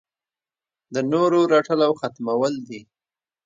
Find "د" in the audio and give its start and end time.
0.93-0.95